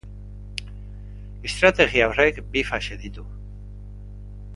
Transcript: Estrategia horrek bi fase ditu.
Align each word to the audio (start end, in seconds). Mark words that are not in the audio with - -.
Estrategia 1.49 2.07
horrek 2.13 2.39
bi 2.55 2.63
fase 2.71 2.97
ditu. 3.03 3.27